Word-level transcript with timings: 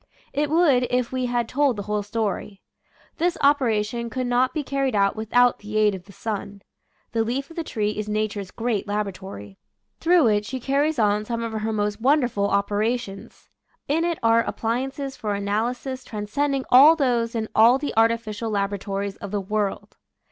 It 0.33 0.49
would 0.49 0.87
if 0.89 1.11
we 1.11 1.27
had 1.27 1.47
told 1.47 1.75
the 1.75 1.83
whole 1.83 2.01
story. 2.01 2.63
This 3.17 3.37
operation 3.41 4.09
could 4.09 4.25
not 4.25 4.51
be 4.51 4.63
carried 4.63 4.95
out 4.95 5.15
with 5.15 5.29
out 5.31 5.59
the 5.59 5.77
aid 5.77 5.93
of 5.93 6.05
the 6.05 6.11
sun. 6.11 6.63
The 7.11 7.23
leaf 7.23 7.51
of 7.51 7.55
the 7.55 7.63
tree 7.63 7.91
is 7.91 8.09
nature's 8.09 8.49
great 8.49 8.87
laboratory. 8.87 9.59
Through 9.99 10.25
it 10.29 10.43
she 10.43 10.59
carries 10.59 10.97
on 10.97 11.23
some 11.23 11.43
of 11.43 11.51
her 11.51 11.71
most 11.71 12.01
wonderful 12.01 12.47
opera 12.47 12.97
tions. 12.97 13.47
In 13.87 14.03
it 14.03 14.17
are 14.23 14.41
appliances 14.41 15.15
for 15.15 15.35
analysis 15.35 16.03
transcending 16.03 16.65
all 16.71 16.95
those 16.95 17.35
in 17.35 17.47
all 17.53 17.77
the 17.77 17.93
artificial 17.95 18.49
laboratories 18.49 19.17
of 19.17 19.29
the 19.29 19.39
world. 19.39 19.97